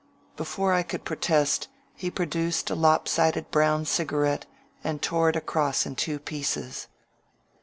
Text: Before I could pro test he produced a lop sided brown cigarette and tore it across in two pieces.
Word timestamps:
Before 0.35 0.73
I 0.73 0.81
could 0.81 1.05
pro 1.05 1.15
test 1.15 1.67
he 1.93 2.09
produced 2.09 2.71
a 2.71 2.75
lop 2.75 3.07
sided 3.07 3.51
brown 3.51 3.85
cigarette 3.85 4.47
and 4.83 4.99
tore 4.99 5.29
it 5.29 5.35
across 5.35 5.85
in 5.85 5.93
two 5.95 6.17
pieces. 6.17 6.87